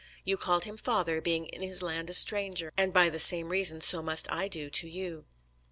[0.25, 3.81] You called him father, being in his land a stranger, and by the same reason
[3.81, 5.25] so must I do to you."